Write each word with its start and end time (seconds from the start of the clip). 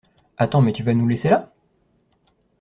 Attends 0.37 0.61
mais 0.63 0.73
tu 0.73 0.81
vas 0.81 0.95
nous 0.95 1.07
laisser 1.07 1.29
là? 1.29 1.53